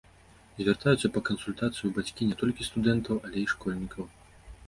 Звяртаюцца 0.61 1.09
па 1.17 1.21
кансультацыю 1.27 1.91
бацькі 1.97 2.27
не 2.29 2.35
толькі 2.41 2.67
студэнтаў, 2.71 3.15
але 3.27 3.37
і 3.43 3.51
школьнікаў. 3.53 4.03